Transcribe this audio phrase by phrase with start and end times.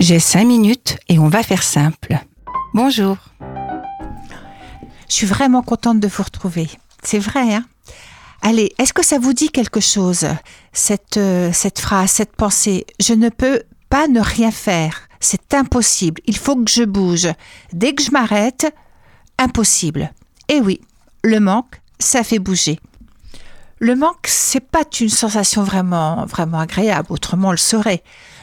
[0.00, 2.18] J'ai cinq minutes et on va faire simple.
[2.72, 3.18] Bonjour.
[5.08, 6.70] Je suis vraiment contente de vous retrouver.
[7.02, 7.66] C'est vrai, hein
[8.40, 10.26] Allez, est-ce que ça vous dit quelque chose,
[10.72, 12.86] cette, euh, cette phrase, cette pensée?
[12.98, 13.60] Je ne peux
[13.90, 15.06] pas ne rien faire.
[15.20, 16.22] C'est impossible.
[16.24, 17.28] Il faut que je bouge.
[17.74, 18.74] Dès que je m'arrête,
[19.36, 20.14] impossible.
[20.48, 20.80] Eh oui,
[21.22, 22.80] le manque, ça fait bouger.
[23.80, 28.02] Le manque, c'est pas une sensation vraiment, vraiment agréable, autrement on le saurait.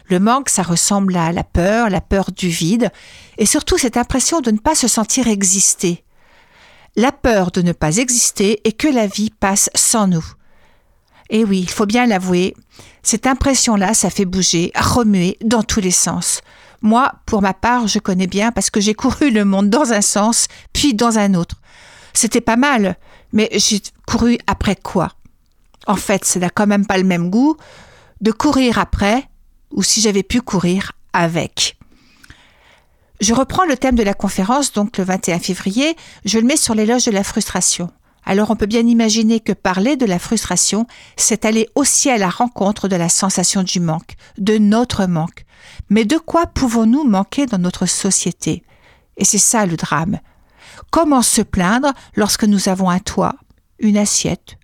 [0.10, 2.92] Le manque, ça ressemble à la peur, la peur du vide,
[3.38, 6.04] et surtout cette impression de ne pas se sentir exister.
[6.96, 10.26] La peur de ne pas exister et que la vie passe sans nous.
[11.30, 12.56] Et oui, il faut bien l'avouer,
[13.04, 16.42] cette impression-là, ça fait bouger, remuer dans tous les sens.
[16.82, 20.02] Moi, pour ma part, je connais bien parce que j'ai couru le monde dans un
[20.02, 21.56] sens, puis dans un autre.
[22.14, 22.98] C'était pas mal,
[23.34, 25.14] mais j'ai couru après quoi?
[25.86, 27.58] En fait, ça n'a quand même pas le même goût
[28.22, 29.28] de courir après
[29.72, 31.78] ou si j'avais pu courir avec.
[33.20, 36.76] Je reprends le thème de la conférence, donc le 21 février, je le mets sur
[36.76, 37.90] l'éloge de la frustration.
[38.26, 42.30] Alors on peut bien imaginer que parler de la frustration, c'est aller aussi à la
[42.30, 45.46] rencontre de la sensation du manque, de notre manque.
[45.90, 48.64] Mais de quoi pouvons-nous manquer dans notre société?
[49.16, 50.20] Et c'est ça le drame.
[50.92, 53.36] Comment se plaindre lorsque nous avons un toit,
[53.80, 54.58] une assiette,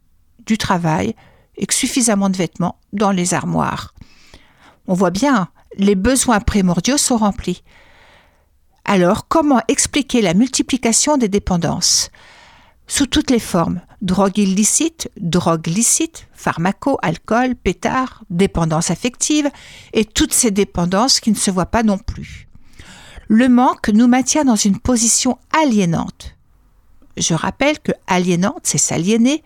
[0.45, 1.15] du travail
[1.55, 3.93] et suffisamment de vêtements dans les armoires?
[4.87, 7.63] On voit bien, les besoins primordiaux sont remplis.
[8.85, 12.09] Alors, comment expliquer la multiplication des dépendances?
[12.85, 19.49] Sous toutes les formes, drogue illicite, drogue licite, pharmaco, alcool, pétard, dépendance affective,
[19.93, 22.49] et toutes ces dépendances qui ne se voient pas non plus.
[23.29, 26.35] Le manque nous maintient dans une position aliénante.
[27.15, 29.43] Je rappelle que aliénante, c'est s'aliéner,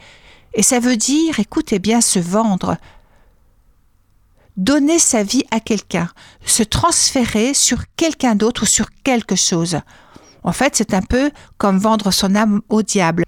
[0.56, 2.78] et ça veut dire, écoutez bien, se vendre,
[4.58, 6.10] donner sa vie à quelqu'un,
[6.46, 9.80] se transférer sur quelqu'un d'autre ou sur quelque chose.
[10.44, 13.24] En fait, c'est un peu comme vendre son âme au diable.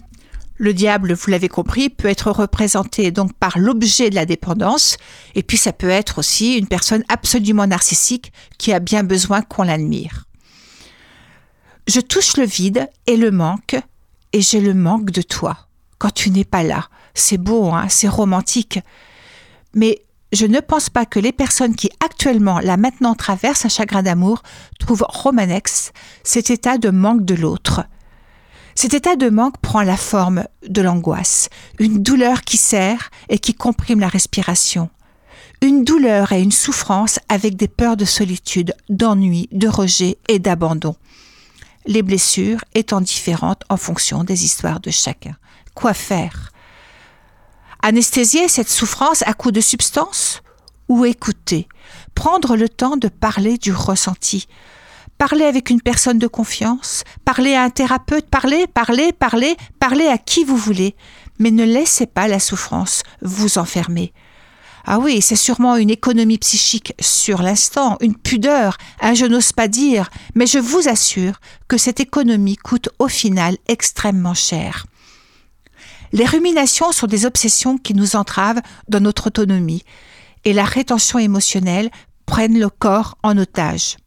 [0.57, 4.97] Le diable, vous l'avez compris, peut être représenté donc par l'objet de la dépendance,
[5.35, 9.63] et puis ça peut être aussi une personne absolument narcissique qui a bien besoin qu'on
[9.63, 10.25] l'admire.
[11.87, 13.77] Je touche le vide et le manque,
[14.33, 16.89] et j'ai le manque de toi quand tu n'es pas là.
[17.13, 18.79] C'est beau, hein, c'est romantique.
[19.73, 20.01] Mais
[20.31, 24.43] je ne pense pas que les personnes qui actuellement, là maintenant, traversent un chagrin d'amour
[24.79, 25.91] trouvent romanex
[26.23, 27.83] cet état de manque de l'autre.
[28.75, 33.53] Cet état de manque prend la forme de l'angoisse, une douleur qui serre et qui
[33.53, 34.89] comprime la respiration.
[35.61, 40.95] Une douleur et une souffrance avec des peurs de solitude, d'ennui, de rejet et d'abandon.
[41.87, 45.35] Les blessures étant différentes en fonction des histoires de chacun.
[45.73, 46.51] Quoi faire?
[47.81, 50.41] Anesthésier cette souffrance à coup de substance
[50.89, 51.69] ou écouter,
[52.13, 54.47] prendre le temps de parler du ressenti,
[55.17, 60.17] parler avec une personne de confiance, parler à un thérapeute, parler, parler, parler, parler à
[60.17, 60.95] qui vous voulez,
[61.39, 64.11] mais ne laissez pas la souffrance vous enfermer.
[64.85, 69.69] Ah oui, c'est sûrement une économie psychique sur l'instant, une pudeur, un je n'ose pas
[69.69, 71.39] dire, mais je vous assure
[71.69, 74.85] que cette économie coûte au final extrêmement cher.
[76.11, 79.83] Les ruminations sont des obsessions qui nous entravent dans notre autonomie
[80.45, 81.89] et la rétention émotionnelle
[82.25, 83.97] prennent le corps en otage.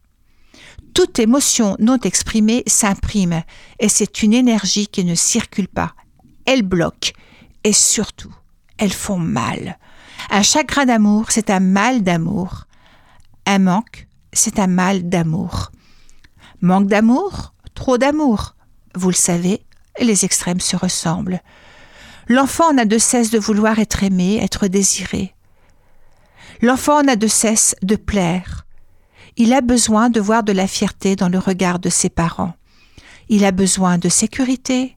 [0.93, 3.43] Toute émotion non exprimée s'imprime
[3.79, 5.93] et c'est une énergie qui ne circule pas.
[6.45, 7.13] Elle bloque
[7.63, 8.33] et surtout,
[8.77, 9.77] elles font mal.
[10.29, 12.65] Un chagrin d'amour, c'est un mal d'amour.
[13.45, 15.71] Un manque, c'est un mal d'amour.
[16.61, 18.55] Manque d'amour, trop d'amour.
[18.95, 19.65] Vous le savez,
[19.99, 21.41] les extrêmes se ressemblent.
[22.27, 25.33] L'enfant n'a de cesse de vouloir être aimé, être désiré.
[26.61, 28.65] L'enfant n'a de cesse de plaire.
[29.35, 32.53] Il a besoin de voir de la fierté dans le regard de ses parents.
[33.29, 34.95] Il a besoin de sécurité,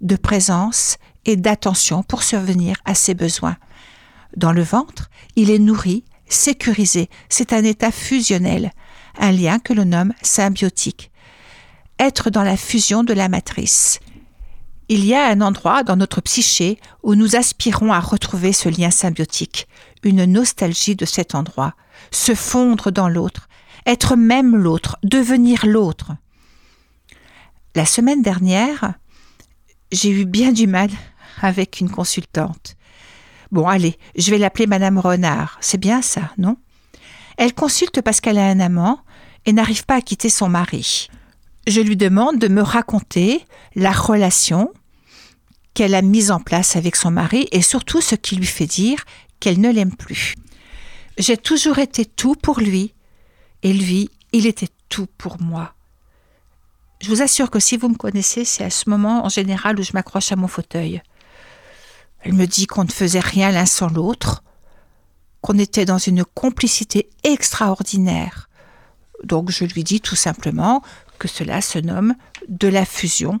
[0.00, 3.56] de présence et d'attention pour survenir à ses besoins.
[4.36, 7.08] Dans le ventre, il est nourri, sécurisé.
[7.28, 8.72] C'est un état fusionnel,
[9.18, 11.10] un lien que l'on nomme symbiotique.
[11.98, 14.00] Être dans la fusion de la matrice.
[14.90, 18.90] Il y a un endroit dans notre psyché où nous aspirons à retrouver ce lien
[18.90, 19.68] symbiotique,
[20.02, 21.74] une nostalgie de cet endroit,
[22.10, 23.48] se fondre dans l'autre,
[23.84, 26.12] être même l'autre, devenir l'autre.
[27.74, 28.94] La semaine dernière,
[29.92, 30.90] j'ai eu bien du mal
[31.42, 32.76] avec une consultante.
[33.52, 35.58] Bon, allez, je vais l'appeler Madame Renard.
[35.60, 36.56] C'est bien ça, non?
[37.36, 39.00] Elle consulte parce qu'elle a un amant
[39.46, 41.08] et n'arrive pas à quitter son mari.
[41.68, 43.44] Je lui demande de me raconter
[43.74, 44.72] la relation
[45.74, 49.04] qu'elle a mise en place avec son mari et surtout ce qui lui fait dire
[49.38, 50.34] qu'elle ne l'aime plus.
[51.18, 52.94] J'ai toujours été tout pour lui
[53.62, 55.74] et lui, Il était tout pour moi.
[57.02, 59.82] Je vous assure que si vous me connaissez, c'est à ce moment en général où
[59.82, 61.02] je m'accroche à mon fauteuil.
[62.20, 64.42] Elle me dit qu'on ne faisait rien l'un sans l'autre,
[65.42, 68.48] qu'on était dans une complicité extraordinaire.
[69.22, 70.82] Donc je lui dis tout simplement
[71.18, 72.14] que cela se nomme
[72.48, 73.40] de la fusion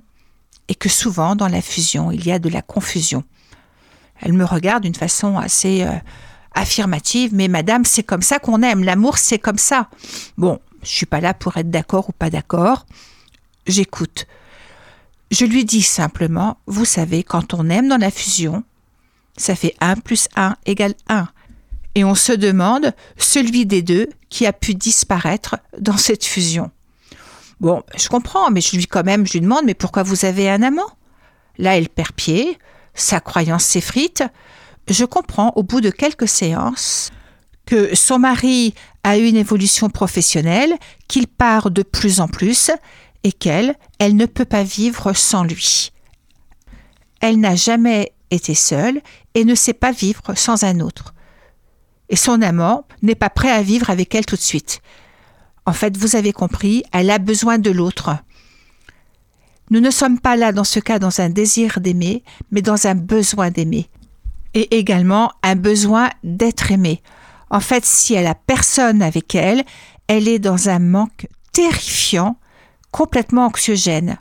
[0.68, 3.24] et que souvent dans la fusion il y a de la confusion.
[4.20, 5.92] Elle me regarde d'une façon assez euh,
[6.54, 9.88] affirmative, mais madame, c'est comme ça qu'on aime, l'amour c'est comme ça.
[10.36, 12.86] Bon, je suis pas là pour être d'accord ou pas d'accord.
[13.66, 14.26] J'écoute.
[15.30, 18.64] Je lui dis simplement, vous savez, quand on aime dans la fusion,
[19.36, 21.28] ça fait 1 plus 1 égale 1.
[21.94, 26.70] Et on se demande celui des deux qui a pu disparaître dans cette fusion.
[27.60, 30.62] Bon, je comprends, mais je lui quand même, je demande, mais pourquoi vous avez un
[30.62, 30.90] amant?
[31.58, 32.58] Là, elle perd pied,
[32.94, 34.22] sa croyance s'effrite.
[34.88, 37.10] Je comprends au bout de quelques séances
[37.66, 40.72] que son mari a une évolution professionnelle,
[41.08, 42.70] qu'il part de plus en plus
[43.24, 45.92] et qu'elle, elle ne peut pas vivre sans lui.
[47.20, 49.00] Elle n'a jamais été seule
[49.34, 51.12] et ne sait pas vivre sans un autre.
[52.08, 54.80] Et son amant n'est pas prêt à vivre avec elle tout de suite.
[55.68, 58.16] En fait, vous avez compris, elle a besoin de l'autre.
[59.68, 62.94] Nous ne sommes pas là dans ce cas dans un désir d'aimer, mais dans un
[62.94, 63.90] besoin d'aimer.
[64.54, 67.02] Et également un besoin d'être aimé.
[67.50, 69.62] En fait, si elle a personne avec elle,
[70.06, 72.38] elle est dans un manque terrifiant,
[72.90, 74.16] complètement anxiogène.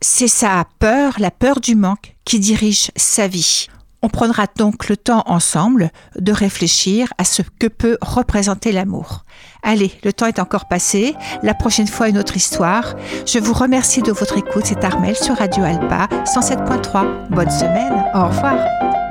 [0.00, 3.66] C'est sa peur, la peur du manque, qui dirige sa vie.
[4.02, 9.24] On prendra donc le temps ensemble de réfléchir à ce que peut représenter l'amour.
[9.62, 11.14] Allez, le temps est encore passé.
[11.42, 12.94] La prochaine fois, une autre histoire.
[13.26, 14.64] Je vous remercie de votre écoute.
[14.64, 17.28] C'est Armel sur Radio Alpa 107.3.
[17.30, 18.04] Bonne semaine.
[18.14, 19.01] Au revoir.